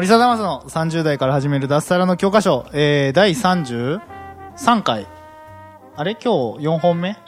[0.00, 5.06] 森貞正の30代から始める脱サラの教科書、えー、第33回。
[5.94, 6.12] あれ？
[6.12, 7.18] 今日4本目？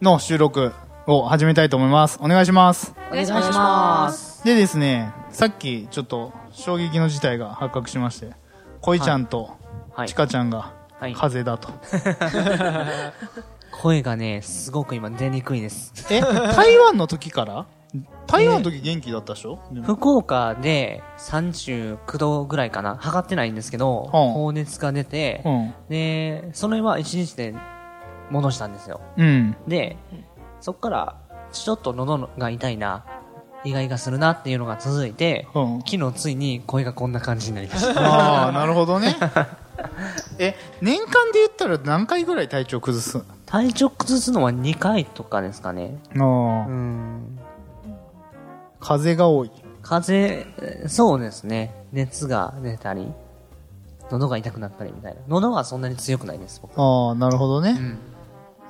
[0.00, 0.72] の収録
[1.08, 2.20] を始めたいと思います。
[2.22, 2.94] お願いします。
[3.10, 4.44] お願いします。
[4.44, 8.30] でですね、さっきちょっと衝撃の事態が発覚しまして、
[8.80, 9.56] 恋ちゃんと
[9.92, 10.14] はいち。
[10.14, 11.14] かちゃんがはい。
[11.14, 11.72] 風邪だと。
[13.82, 15.92] 声がね、すごく今出にくいです。
[16.10, 17.66] え、台湾の時から？
[18.26, 25.74] 台湾の時元気だったでしょ、でも福岡で39度ぐらいかな測ってないんですけど、うん高熱が出て、うん。
[25.88, 27.54] で、それは1日で
[28.30, 29.00] 戻したんですよ。
[29.16, 29.56] うん。
[29.66, 29.96] で、
[30.60, 31.16] そっから、
[31.52, 33.04] ちょっと喉が痛いな、
[33.64, 35.82] 意外がするなっていうのが続いて、うん。
[35.86, 38.00] 昨日ついに声がこんな感じになりました。
[38.00, 39.16] ああ、なるほどね。
[40.38, 43.22] え、年間で言ったら何回ぐらい体調崩す？
[43.46, 45.98] 体調崩すのは2回とかですかね。
[46.16, 47.39] ああうん。
[48.80, 49.50] 風が多い。
[49.82, 51.74] 風邪、そうですね。
[51.92, 53.12] 熱が出たり、
[54.10, 55.20] 喉が痛くなったりみたいな。
[55.28, 56.80] 喉はそんなに強くないです、僕。
[56.80, 57.76] ああ、なるほどね。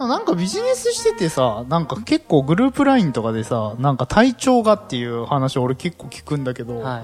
[0.01, 0.09] うん。
[0.09, 7.03] なんかビジネスしててさ、なんか結構グループラインとかでさ、なんか体調がっていう話俺結構聞くんだけど、はい。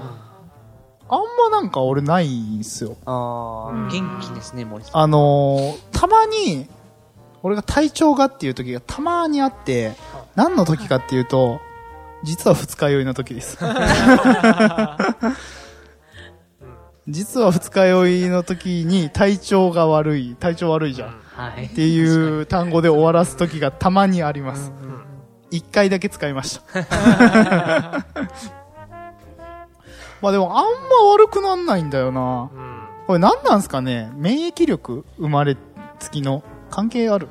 [1.09, 2.97] あんまなんか俺ないんすよ。
[3.05, 5.01] あー、元気ですね、森さん。
[5.01, 6.67] あのー、たまに、
[7.43, 9.95] 俺が体調がっていう時がたまにあって、
[10.35, 11.59] 何の時かっていうと、
[12.23, 13.57] 実は二日酔いの時です。
[17.07, 21.15] 実は二日酔いの時に体調が悪い、体調悪いじゃん。
[21.35, 21.69] はいっ。
[21.69, 24.73] ていう単語で終わらす時がたまにあります。
[25.51, 26.81] 一回だけ使いました。
[30.21, 30.69] まあでもあんま
[31.13, 32.49] 悪くなんないんだよな。
[33.05, 34.11] これ何なんすかね？
[34.15, 35.55] 免疫力生まれ
[35.99, 37.29] つきの関係ある？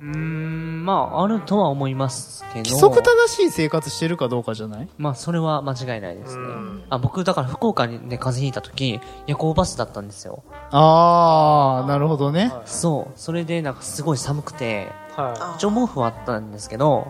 [0.00, 2.70] うーん、まあ、あるとは思いますけど。
[2.70, 4.88] 規則正しい生活してるかどうかじゃない？
[4.96, 6.44] まあ、それは間違いないですね。
[6.88, 10.44] あ、僕、だから福岡で風邪ひいた時、夜行バスだったんですよ。
[10.70, 12.52] あー、なるほどね。
[12.64, 13.12] そう。
[13.16, 17.08] それで、なんかすごい寒くて、は一応毛布はあったんですけど、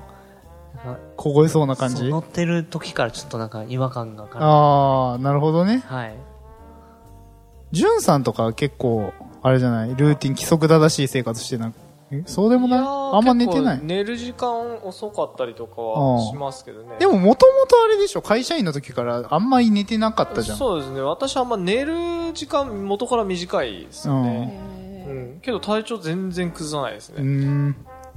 [1.17, 2.09] 凍えそうな感じ？
[2.09, 5.83] 乗ってる時からちょっとなんか違和感が感じあー、なるほどね。
[5.87, 6.15] はい。
[7.73, 9.13] ジュンさんとか結構、
[9.43, 9.95] あれじゃない？
[9.95, 11.71] ルーティン規則正しい生活してな
[12.11, 12.71] えそうでもい？
[12.71, 13.81] ないあんま寝てない？
[13.83, 15.83] 寝る時間遅かったりとかあ
[16.15, 16.97] はーしますけどね。
[16.99, 18.23] でももともとあれでしょ？
[18.23, 20.59] 会社員の時からあんまり寝てなかったじゃん。
[20.59, 21.01] そうですね。
[21.01, 21.95] 私はあんま寝る
[22.35, 24.59] 時間元から短いですよね。
[25.07, 25.41] うん。
[25.43, 27.47] けど体調全然崩さないですうーね。
[27.71, 27.77] ん。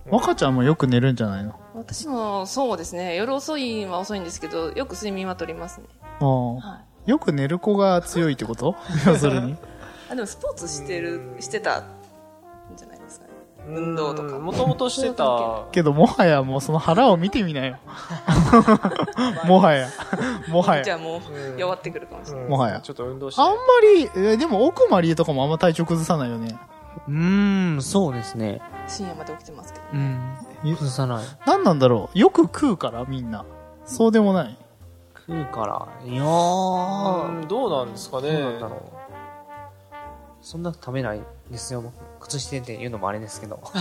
[0.10, 1.54] 若ちゃんもよく寝るんじゃないの？
[1.76, 5.86] 私もそうですね夜遅いは遅いんですけどよく睡眠は取りますね
[6.20, 8.76] ああはいよく寝る子が強いってこと？
[9.06, 9.56] 要するに。
[10.12, 11.84] あでもスポーツしてるしてたん
[12.76, 13.31] じゃないですかね
[13.68, 17.78] 運動とかもともとしてた、けどもはやもうその腹を見てみなよ。
[19.46, 19.88] もはや。
[20.50, 20.84] もはや。
[20.84, 23.56] じゃあもううん弱ってくるかもしれない、うんもはやちょっと運動してあんま
[23.96, 26.58] り、えーでも奥まりえとかもあんま体調崩さないよね。
[27.08, 28.62] うーん、そうですね。
[28.88, 30.20] 深夜まで起きてますけどうん。
[30.66, 31.26] え崩さない。
[31.46, 33.46] 何なんだろうよく食うからみんな。
[33.86, 34.58] そうでもない。
[35.28, 35.88] 食うから。
[36.12, 38.32] いやー、うんどうなんですかね。
[38.34, 38.80] どうなんだろう。
[40.42, 41.82] そんな食べないんですよ。
[41.82, 43.62] 僕靴してって言うのもあれですけど。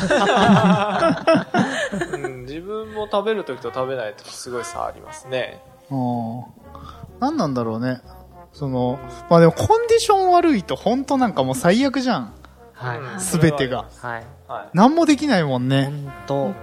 [2.13, 5.63] うん自分も食べるときと食べないときすごい差ありますね。
[5.91, 6.45] うん。
[7.21, 8.01] 何なんだろうね。
[8.53, 12.33] その、まあでもコンディション悪いと本当なんかもう最悪じゃん。
[12.73, 12.99] はい。
[12.99, 13.87] うんすべてが。
[14.03, 14.27] はい。
[14.49, 14.69] はい。
[14.75, 15.85] 何もできないもんね。
[15.85, 16.55] 本当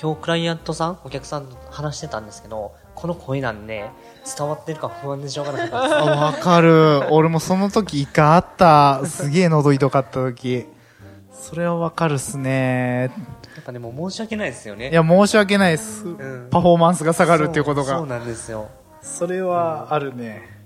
[0.00, 3.88] 今日クライアントさん、お客さんと話してたんですけど、この声なんで、
[4.36, 7.04] 伝わってるか不安でしょうがなかったわかる。
[7.12, 9.06] 俺もその時一回あった。
[9.06, 10.66] すげえ喉痛かった時。
[11.30, 13.12] それはわかるっすね。
[13.54, 14.90] なんかでも申し訳ないですよね。
[14.90, 16.06] いや、申し訳ないです。
[16.06, 17.98] んパフォーマンスが下がるっていうことが。
[17.98, 18.68] そうなんですよ。
[19.00, 20.58] それはあるね。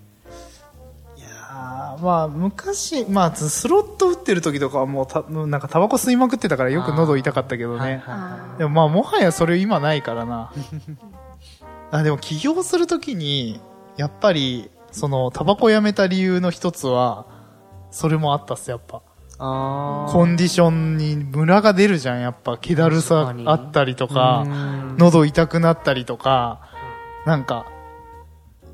[1.19, 7.97] いやーまあ、昔、まあ、スロット打ってる時とかはもうた、なんかタバコ吸いまくってたからよく喉痛かったけどはいね。
[7.97, 10.51] はいはでもまあ、もはやそれ今ないからな。
[11.93, 13.61] あ、でも起業するときに、
[13.97, 17.27] やっぱり、その、タバコやめた理由の一つは、
[17.91, 19.03] それもあったっす、やっぱ。
[19.39, 22.57] コンディションにムラが出るじゃん、やっぱ。
[22.57, 26.61] 気だるさあったりとかう、ん喉痛くなったりとか、
[27.27, 27.67] なんか、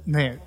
[0.06, 0.40] ね、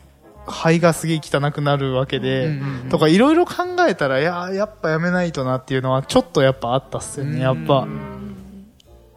[0.45, 3.53] 肺がすげえ汚くなるわけで、うんうんうんとかいろいろ考
[3.87, 7.87] えたら、いや、やっぱやめないとなっていうのはちょっとやっぱあったっすよね、やっぱ。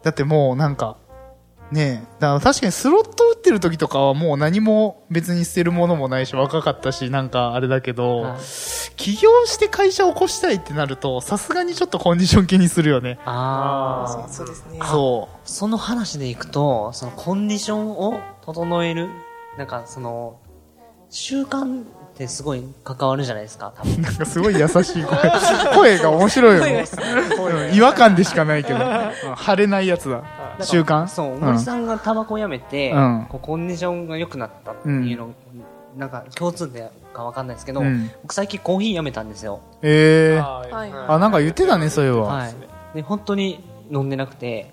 [0.03, 0.97] だってもうなんか、
[1.71, 8.39] ねえ、だから確かにスロット打ってる時とかはもう何も別に捨てるものもないし若かったしなんかあれだけど、はい
[8.95, 13.19] 起業して会社を起こしたいってなるとさすがにちょっとコンディション気にするよね。
[13.25, 14.27] ああ。
[14.29, 14.79] そうですね。
[14.81, 19.09] そその話でいくと、そのコンディションを整える、
[19.57, 20.39] なんかその、
[21.09, 23.95] 習慣ってすごい関わるじゃないですか、多分。
[23.95, 23.99] う。
[24.01, 25.17] なんかすごい優しい声。
[25.75, 26.83] 声が面白いよ
[27.73, 28.79] 違和感でしかないけど。
[28.79, 30.23] うん腫れないやつだ。
[30.61, 31.07] 習慣？
[31.07, 35.29] そう、ん森さんがタバコをやめて、うんこうコンディションが良くなったっていうの、
[35.97, 39.61] なんか共通点かわかんないですけど、うん僕最近コーヒーやめたんですよ。
[39.81, 40.69] ええー。
[40.69, 42.21] はいあ、なんか言ってたね、そういえば。
[42.23, 42.53] はい。
[42.95, 44.71] で、本当に飲んでなくて、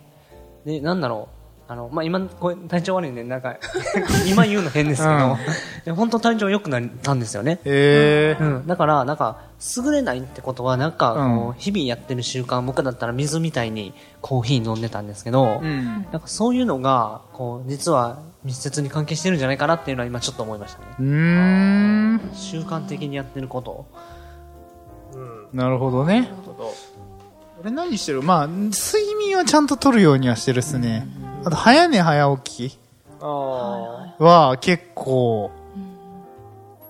[0.64, 3.56] で、なんだろう、あの、まあ、今、これ体調悪いんで、なんか、
[4.28, 5.36] 今言うの変ですけど、うん
[5.84, 7.60] で本当体調良くなったんですよね。
[7.64, 8.58] ええー。
[8.58, 8.66] うん。
[8.66, 9.38] だから、なんか、
[9.76, 15.84] 優れないってことは、なんか、こうんう、日々やってる習慣、僕だったら水みたいにコーヒー飲んでたんですけど、うん。
[16.12, 20.86] なんかそういうのが、こう、実は密接に関係してるんじゃないかなっていうのは今ちょっと思いましたね。
[20.98, 22.20] うーん。
[22.34, 23.86] 習慣的にやってること。
[25.14, 25.58] うん。
[25.58, 26.30] なるほどね。
[27.60, 28.22] 俺何してる？
[28.22, 28.72] まあ、睡
[29.18, 31.06] 眠はちゃんと取るようにはしてるっすね。
[31.44, 32.78] あと、早寝早起き
[33.20, 35.50] あは結構、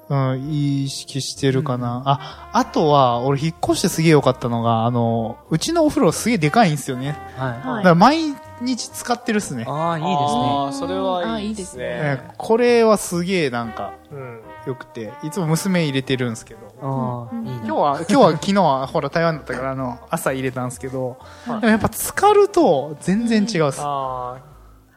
[0.09, 2.03] うん、意識してるかな。
[2.05, 7.17] あ、あとは、俺引っ越してすげえ良かったのが、あの、うちのお風呂すげえでかいんですよね。
[7.37, 7.55] はい。
[7.55, 9.65] だから毎日使ってるっすね。
[9.67, 10.17] ああ、いいですね。
[10.19, 12.35] あーそれはいいですえね。
[12.37, 14.41] これはすげえなんかうん。
[14.67, 17.29] 良くて、いつも娘入れてるんですけど。
[17.31, 17.61] ああ、いいね。
[17.65, 23.81] 今日は、今日は昨日はほら台湾だったからあの、朝入れたんですけど、でもやっぱ浸かると全然違うっす。
[23.81, 24.43] ああ、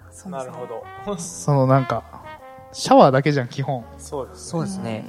[0.03, 1.17] そうですねなるほど。
[1.17, 2.03] そのなんか、
[2.71, 3.85] シャワーだけじゃん、基本。
[3.97, 4.49] そうです。
[4.49, 5.05] そうですね。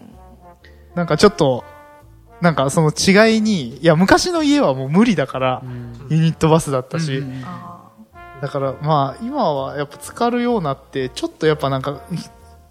[0.95, 1.65] なんかちょっと、
[2.41, 5.63] なんかその違いに、いや、昔の家はもう無理だから、
[6.09, 7.91] ユニットバスだったし、あ
[8.41, 12.03] だからまあ、今はやっぱ浸かるようになって、ちょっとやっぱなんか、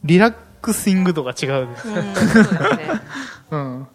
[0.04, 0.36] リラッ
[0.66, 1.76] クスイング度が違うね。
[1.76, 3.02] ーうんそうですね。
[3.52, 3.88] うん。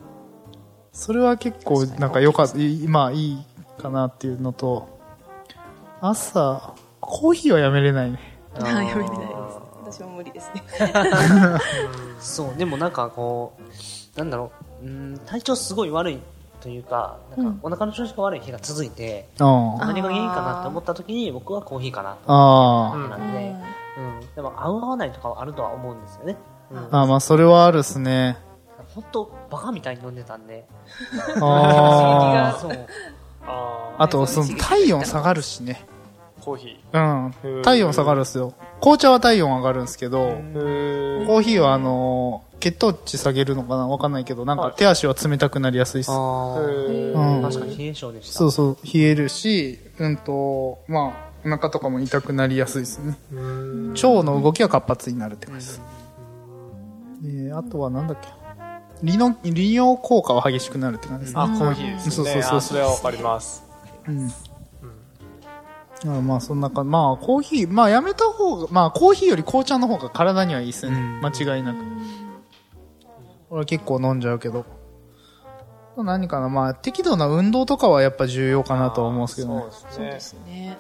[0.93, 3.45] それは結構なんか良かった、いまあいい
[3.83, 5.01] かなっていうのと、
[6.01, 8.21] 朝、コーヒーはやめれないね。
[8.55, 9.99] あーやめれないです。
[9.99, 10.63] 私も無理ですね。
[12.21, 13.55] そう、でもなんかこ
[14.15, 16.21] う、なんだろう、うん、体調すごい悪い
[16.61, 19.83] というか、なんかお腹の調子が悪い日が続いて、うん。
[19.83, 23.57] あ何が原因かなって思った時に僕はコーヒーかなとあ思ってなんで、
[24.23, 24.35] うん。
[24.37, 26.37] でも合う合わないとかはあるとは思うんですよね。
[26.71, 26.79] うん。
[26.91, 28.39] ああ、まあそれはあるっすね。
[28.95, 30.67] 本当バカみたいに飲んでたんで。
[31.41, 32.59] ああ。
[32.61, 32.87] そう。
[33.47, 35.87] ああと、その体温下がるしね。
[36.39, 37.63] あ、コーヒうん。
[37.63, 38.55] 体温下がるっすよ。
[38.81, 43.89] 紅茶は体温上がるんですけど、コーヒーはあのー血糖値下げるのかな？
[43.89, 46.11] わかんないけど、なんか手足は冷たくなりやすいっす。
[46.11, 46.17] ああ。
[46.59, 48.35] ーうん確かに冷え性でした。
[48.39, 53.17] そうそう、冷えるし、うんと、まあ、お腹とかも痛くなりやすいですね。
[53.33, 55.81] うん腸の動きが活発になるって感じです。
[57.21, 58.29] で、あとはなんだっけ？
[59.03, 61.41] 利の、利尿効果は激しくなるって感じですね。
[61.43, 62.13] あ、コーヒーですね。
[62.13, 63.65] そうそうそうあそれはわかります。
[64.07, 64.31] うん。
[66.07, 70.97] あまあそんなか、まあコーヒー、まあやめた方が、まあコーヒーより紅茶の方が体にはいいですね。
[70.97, 71.79] うん間違いなく。
[73.51, 74.65] 俺は結構飲んじゃうけど。
[75.97, 79.65] 何かな、まあ適度な運動とかはやっぱ重要かなとは思うんですけどね。
[79.91, 80.47] そうですね。
[80.47, 80.79] ね。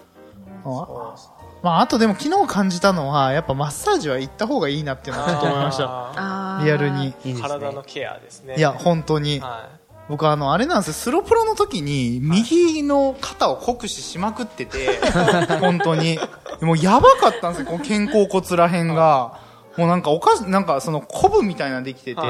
[1.62, 6.60] あまああとでも昨日感じたのは、やっぱマッサージは行った方がいいなっていうのはちょっと思いました。
[6.64, 7.06] リアルに。。
[7.06, 7.40] いいですね。
[7.40, 8.56] 体のケアですね。
[8.56, 9.40] いや、本当に。
[9.40, 14.98] は僕あの、あれなんですよ、スロプロの時に、右の肩を酷使しまくってて、
[15.60, 16.18] 本当に。
[16.60, 19.38] もうやばかったんですよ、この肩甲骨らへんが。
[19.76, 22.20] もうなんかおかし、なんかそのコブみたいなのできてて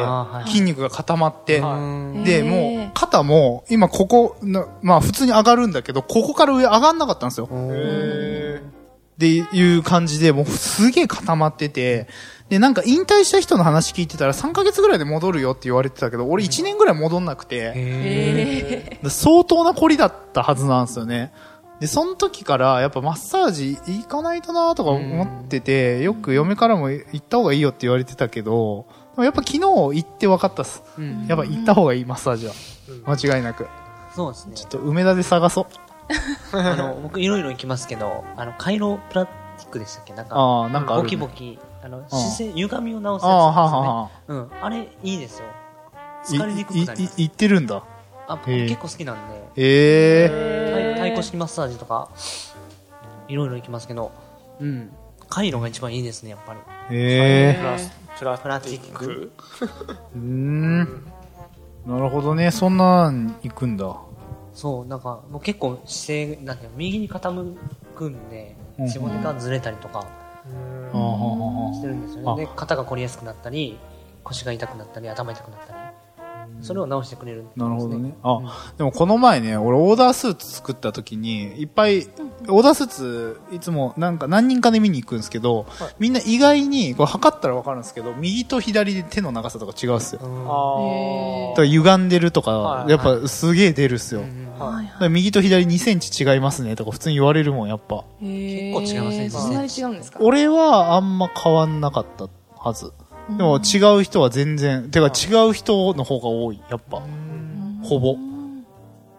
[0.47, 1.79] 筋肉が固まって、は
[2.23, 7.49] で、もう肩も、今ここな、まあ普通に上がるんだけど、ここから上上がんなかったんですよ。
[9.21, 12.09] っていう感じで、もうすげえ固まってて、
[12.49, 21.35] で、なんか引退した人の話聞いてたら3ヶ月ぐらいで戻るよって言われてたけど、俺1年ぐらい戻んなくて、相当な凝りだったはずなんですよね。
[21.81, 28.87] で、その時からやっぱマッサージ行かないとなとか思ってて、よく嫁からも行った方がいいよって言われてたけど、
[29.19, 30.83] やっぱ昨日行って分かったっす。
[30.97, 32.55] うんやっぱ行った方がいいマッサージは。
[33.07, 33.69] 間違いなく。
[34.17, 34.55] そうですね。
[34.55, 35.89] ちょっと梅田で探そう。
[36.52, 40.12] あの、僕いろいろ行きますけど、あの、カイロプラティックでしたっけ？
[40.14, 41.11] なんか、ああ、なんかある、ボね。
[41.11, 44.33] キボキ、あの、姿勢、歪みを直すああ、はやつですあはあはあ。
[44.35, 44.50] よね。
[44.61, 44.64] うん。
[44.64, 45.47] あれ、いいですよ。
[46.33, 47.21] い疲れにくくなります。
[47.21, 47.83] いい行ってるんだ。
[48.29, 52.09] あ、結構好きなんで、ええ太太鼓式マッサージとか、
[53.29, 54.12] いろいろ行きますけど、
[54.61, 54.93] うん。
[55.29, 56.61] カイロが一番いいですね、やっぱり。
[56.90, 59.05] ええプラスププラプラティック？
[59.05, 59.33] ック。
[60.14, 61.12] うーん。
[61.87, 62.50] なるほどね。
[62.50, 63.97] そんなん行くんだ。
[64.54, 67.57] そう、なんか、もう結構姿勢、なんていうの、右に傾
[67.95, 70.07] くんでうん、背骨がずれたりとか
[71.75, 72.47] してるんですよあね。
[72.47, 73.78] で、肩が凝りやすくなったり、
[74.25, 75.80] 腰が痛くなったり、頭痛くなったり。
[76.62, 78.14] それを直してくれるんですなるほどね。
[78.23, 82.07] あ、でもこの前ね、俺オーダースーツ作った時に、いっぱい、
[82.49, 85.66] オーダースーツ、いつもなんか何人かで見に行くんですけど、
[85.99, 90.21] みんな意外に、これ測ったらわかるんですけど、右と左で手の長さとか違うっすよ。
[90.21, 90.42] だうん。
[90.42, 92.90] あから歪んでるとかは、い。
[92.90, 94.23] やっぱすげえ出るっすよ。
[94.64, 94.87] はい。
[94.87, 98.05] だから右と左2センチ違いますねとか普通に言われるもん、やっぱ。
[98.21, 100.19] 結構違いますねそんなに違うんですか？
[100.23, 102.93] 俺はあんま変わんなかったはず。
[103.37, 107.02] でも違う人は全然、てか違う人の方が多い、やっぱ。
[107.83, 108.17] ほぼ。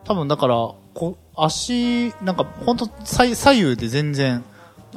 [0.03, 0.55] 多分だから、
[0.93, 4.43] こ足、なんか本当左左右で全然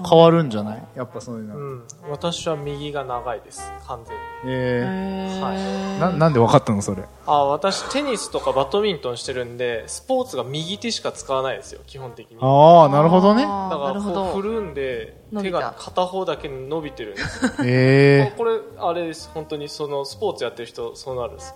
[0.08, 0.82] 変わるんじゃない？
[0.96, 1.56] やっぱそういうの。
[1.56, 1.82] うん。
[2.10, 3.72] 私は右が長いです。
[3.86, 4.20] 完全に。
[4.46, 7.04] えはいー、な、なんで分かったのそれ？
[7.26, 12.38] あ、私テニスとかバドミントンしてるんで、スポーツが右手しか使わないですよ、基本的に。
[12.40, 13.44] だああ、なるほどね。
[13.44, 17.52] あーからなるほどこう振るんで、手が片方だけ伸びてるんですよ。
[17.64, 19.30] えこれ、あれです。
[19.32, 21.54] 本当にそのスポーツやってる人、そうなるんです。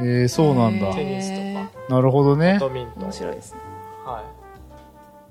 [0.00, 0.92] ー、えー、そうなんだ。
[0.94, 1.30] テニス
[1.64, 2.60] とか、なるほどねバ。
[2.60, 3.02] ドミントン。
[3.04, 3.60] 面白いですね
[4.04, 4.24] はい。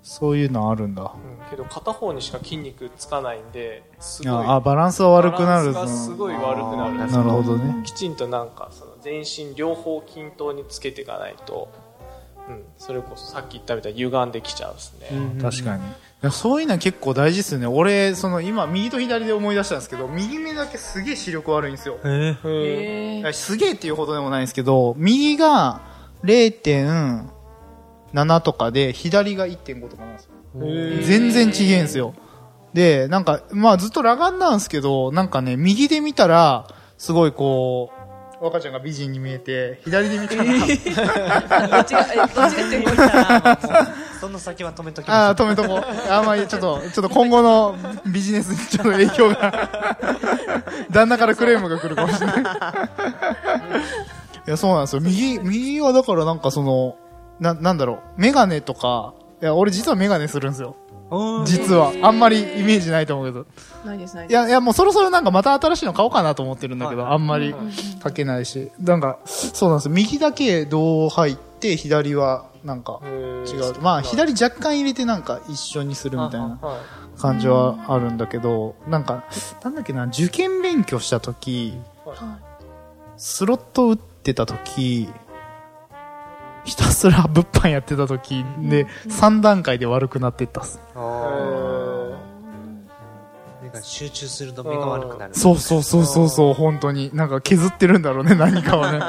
[0.06, 1.02] そういうのあるんだ。
[1.02, 4.32] うん、けど片方にしか筋肉つかないんで、すごい。
[4.32, 5.74] ああ、バランスは悪くなる。
[5.74, 7.82] バランスがすごい悪くなるなるほどね。
[7.84, 11.70] きちんとなんかその全身両方均等につけていかないと、
[12.48, 15.10] うん、それこそさっき言ったみたいに歪んできちゃうですね。
[15.42, 15.84] 確かに。
[16.32, 17.66] そういうのは結構大事ですよね。
[17.66, 21.98] 俺、その今、右と左で思い出したんですけど、右目だけすげえ視力悪いんですよ。
[22.04, 25.82] へーうんへいやすげえっていうほどでもないんですけど、右が
[28.16, 30.32] 0.7とかで、左が1.5とかなんですよ。
[31.04, 32.14] 全然違えんすよ。
[32.74, 36.68] で、なんか、まあずっと裸眼なんですけど、なんかね、右で見たら、
[36.98, 37.92] すごいこ
[38.42, 40.56] う、若ちゃんが美人に見えて、左で見たら、どっ
[41.86, 42.86] ちがえどっちがっていう
[44.20, 46.12] その先は止めときああ、止めとこう。
[46.12, 47.76] あんまりちょっと、ちょっと今後の
[48.12, 49.98] ビジネスにちょっと影響が、
[50.92, 52.42] 旦那からクレームが来るかもしれない。
[54.48, 55.02] いや、そうなんですよ。
[55.02, 56.98] 右、右はだからなんかその、
[57.40, 60.76] な、なんだろう、メガネとか、いや、俺実はメガネするんですよ。
[61.12, 61.46] う。
[61.46, 61.94] 実は。
[62.02, 63.46] あんまりイメージないと思うけど。
[63.86, 67.54] ないですないですいや、いや、もうそろそろなんかまた新しいの買おうかなと思ってるんだけど、はいあんまり
[68.02, 68.72] かけないし。
[68.80, 69.94] なんか、そうなんですよ。
[69.94, 73.82] 右だけ銅入って、左はなんか違違う。
[73.82, 76.82] まあ、左若干入れてなんか一緒にするみたいなは
[77.18, 79.26] 感じはあるんだけど、なんか、
[79.64, 81.80] なんだっけな、受験勉強した時、
[83.18, 85.10] スロット打ってた時、
[86.66, 90.80] ひたすら物販やってた時で、3段階で悪くなってったっす。
[93.82, 95.36] 集中すると目が悪くなる。
[95.36, 97.12] そうそうそうそうそう、本当に。
[97.14, 99.00] なんか削ってるんだろうね、 何かをね。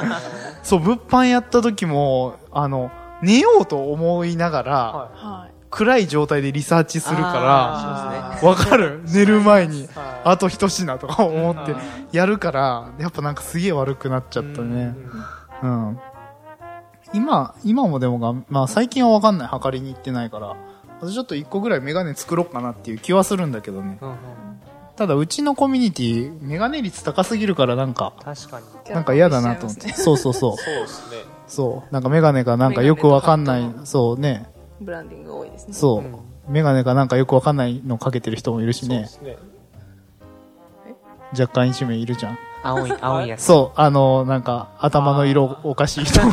[0.63, 9.87] そう、物販やった時も、あの、寝ようと思いながら、ははい暗い状態でリサーチするかあら、わかる寝る前に、はい
[10.23, 11.79] あと一品とか思っては
[12.11, 14.95] いやるから、やっぱなんかすげえ悪くなっちゃったね。
[15.61, 15.99] うん。
[17.13, 19.47] 今、今もでもが、まあ最近はわかんない。
[19.47, 20.55] 測りに行ってないから。
[20.99, 23.97] 私ちょっと一個ぐらいメガネ作ろうかなっていう気はするんだけどね。
[24.01, 24.15] うんうん
[24.97, 28.65] ただうちのコミュニティ、メガネ率高すぎるからなんか、確かに。
[28.95, 29.93] なんか嫌だなと思って。
[29.93, 30.57] そうそうそう。
[30.57, 31.17] そうですね。
[31.45, 31.93] そう。
[31.93, 34.49] なんかメガネがなんかよくわかんない、そうね。
[34.81, 36.01] ブランディング多いですねそう。
[36.01, 36.15] うん
[36.49, 39.37] メガネがなんかよくわかんないのかけてる人もいるしねそうで。
[39.37, 39.47] すね。
[41.37, 42.39] 若干一名いるじゃん。
[42.67, 43.43] 青い、 青いやつ。
[43.43, 43.79] そう。
[43.79, 46.19] あの、なんか頭の色おかしい人。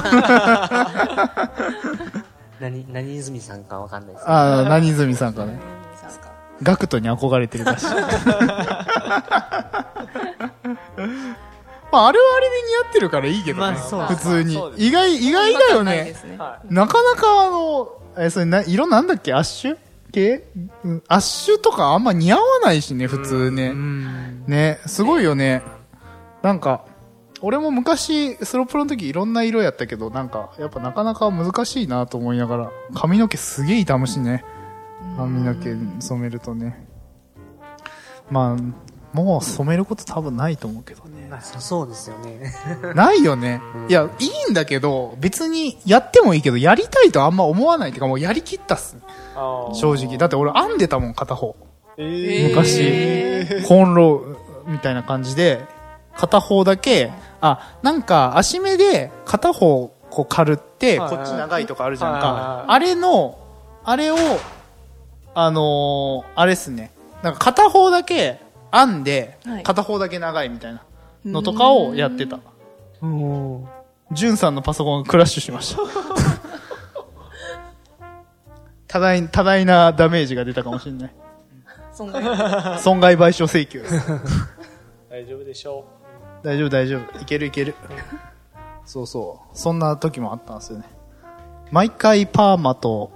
[2.60, 4.28] 何、何泉さんかわかんないです。
[4.28, 5.58] ああ、何泉さんかね。
[6.00, 6.30] さんか
[6.62, 7.86] ガクトに憧れてるらしい。
[7.86, 7.94] ま
[12.00, 13.72] あ、あれはあれで似合ってるからいいけどね。
[13.72, 16.14] まあそう普通に意外、意外だよね
[16.68, 17.88] なかなかあの、
[18.18, 19.32] え、それな、色なんだっけ？
[19.34, 19.76] アッシュ
[20.12, 20.44] 系？
[20.84, 23.68] うんアッシュとかあんま似合わないしね、普通ね。
[23.68, 24.44] うん。
[24.46, 25.62] ね、すごいよね。
[26.44, 26.84] なんか、
[27.40, 34.44] 俺も昔、スロプロの時いろんな色やったけど、なんか、やっぱなかなか難しいなと思いながら、髪の毛すげえ傷むしね。
[35.16, 36.86] 髪の毛染めるとね。
[38.30, 41.28] まあ、もう染めること多分ないと思うけどね。
[41.30, 42.52] まあ、そそうです よね。
[42.94, 43.62] ないよね。
[43.88, 48.98] いや、いいんだけど、別にやってもいいけど、やりたいとあんま思わないっていうか、もうやりきったっす
[49.72, 50.18] 正直。
[50.18, 51.56] だって俺編んでたもん、片方。
[51.96, 55.64] え昔、コーンローみたいな感じで、
[56.16, 62.72] 片方だけ、あ、なんか足目で片方こう刈るって、はいはいこっち長いとかあるじゃんはいはいはいか。
[62.72, 63.38] あれの、
[63.84, 64.16] あれを、
[65.34, 66.92] あのーあれっすね。
[67.22, 68.40] なんか片方だけ
[68.72, 70.82] 編んではい、片方だけ長いみたいな。
[71.24, 72.38] のとかをやってた。
[73.02, 73.66] うん。
[74.12, 75.82] ジュンさんのパソコンがクラッシュしました。
[78.86, 81.14] 多大、多大なダメージが出たかもしれない。
[81.92, 83.82] そんな損害賠償請求。
[85.10, 85.84] 大丈夫でしょ
[86.44, 87.18] 大丈夫大丈夫。
[87.20, 87.74] いけるいける。
[88.84, 89.56] そうそう。
[89.58, 90.84] そんな時もあったんですよね。
[91.70, 93.10] 毎回パーマと、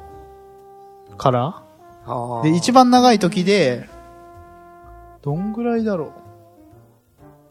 [1.18, 1.62] カラ
[2.06, 3.88] あーで、一番長い時で、
[5.23, 6.12] どんぐらいだろう？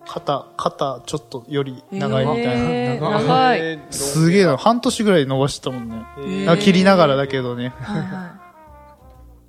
[0.09, 2.51] 肩、肩ちょっっとより長いみたいな。
[2.53, 3.59] えー長い長い。
[3.59, 4.57] えーすげえな。
[4.57, 6.03] 半年ぐらい伸ばしてたもんね。
[6.17, 7.73] えーあ切りながらだけどね。
[7.81, 8.31] はいは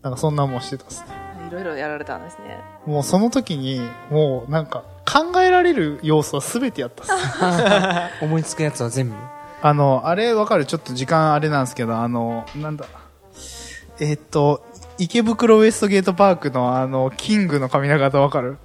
[0.02, 1.06] なんかそんなもんしてたっすね。
[1.44, 1.48] い。
[1.48, 2.60] いろいろやられたんですね。
[2.86, 3.80] もうその時に、
[4.10, 7.12] もうなんか考えられる要素は全てやったっす。
[8.24, 9.14] 思いつくやつは全部。
[9.62, 10.66] あの、あれわかる？
[10.66, 12.84] ちょっと時間あれなんですけど、あの、なんだ？
[14.00, 14.64] えーっと、
[14.98, 18.58] 池袋ウエストゲートパークのあの、キングの髪長わかる？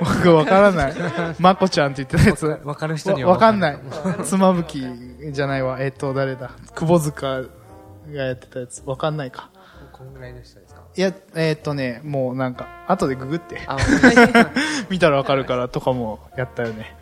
[0.00, 0.94] 僕わからない。
[1.38, 2.60] まこちゃんって言ってたやつ。
[2.64, 3.72] わかる人にはわわかんない
[4.18, 4.24] る。
[4.24, 4.86] 妻夫木
[5.32, 5.78] じゃないわ。
[5.80, 6.50] えーっと、誰だ？
[6.74, 7.42] 窪塚が
[8.12, 8.82] やってたやつ。
[8.86, 9.50] わかんないか。
[9.92, 10.60] こんぐらいですか
[10.96, 13.76] いや、えーっとね、もうなんか、後でググって、あ、
[14.90, 16.96] 見たらわかるからとかもやったよね。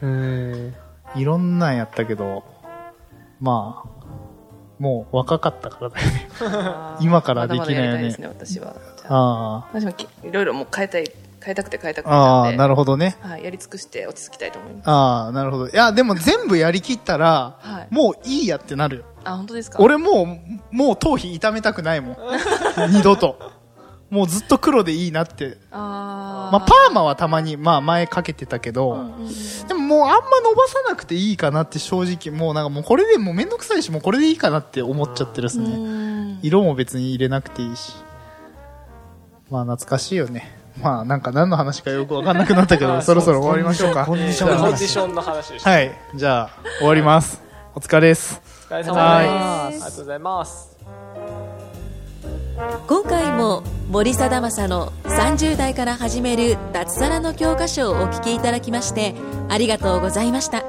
[1.14, 2.44] いろんなんやったけど、
[3.40, 3.88] まあ、
[4.78, 6.28] もう若かったからだよね。
[7.00, 8.74] 今からできないよねまだまだやりたいですね、私は。
[9.10, 11.10] ああ私もきいろいろもう変えたい、
[11.42, 13.16] 変えたくて変えたくてあ、ああ、なるるほどね。
[13.22, 14.90] はい、やり尽くして落ち着きたいと思います。
[14.90, 15.68] ああ、なるほど。
[15.68, 17.94] いや、でも全部やりきったら、はい。
[17.94, 19.04] もういいやってなるよ。
[19.24, 19.78] あ、本当ですか？
[19.80, 20.38] 俺も
[20.72, 22.16] う、もう頭皮痛めたくないもん。
[22.92, 23.56] 二度と。
[24.10, 25.58] もうずっと黒でいいなって。
[25.70, 29.28] あーまあ、パーマはたまに、まあ前かけてたけど、うんうんうん
[29.68, 35.66] でももうあんま伸ばさなくていいかなって正直、もうなんかもうこれでもうめんどくさいし、もうこれでいいかなって思っちゃってるっすね。
[35.66, 37.92] うん色も別に入れなくていいし。
[39.50, 40.56] まあ懐かしいよね。
[40.82, 44.06] まあなんか何の話かよくわかんなくなったけど、 そろそろ終わりましょうか。
[44.06, 45.70] コンディションコンの話ディションの話でした。
[45.70, 45.92] はい。
[46.14, 47.42] じゃあ、終わります。
[47.74, 48.40] お疲れです。
[48.70, 48.90] お疲れ様です。
[48.90, 50.77] はいありがとうございます。
[52.88, 59.14] 今回も森貞正の30代から始める脱サラの教科書をお聞きいただきまして
[59.48, 60.64] ありがとうございました。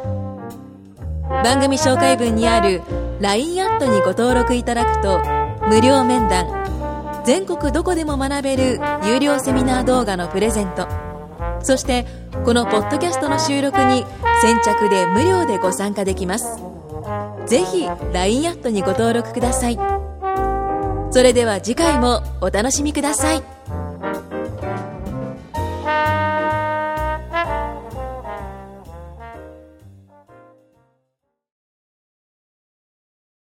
[1.43, 2.81] 番組紹介文にある
[3.21, 5.19] LINE アットにご登録いただくと
[5.67, 10.87] 無料面談全国どこでも学べる有料セミナー動画のプレゼント
[11.61, 12.05] そして
[12.45, 14.05] このポッドキャストの収録に
[14.41, 16.57] 先着で無料でご参加できます。
[17.47, 19.98] ぜひ LINE アットにご登録ください。
[21.11, 23.58] それでは次回もお楽しみください。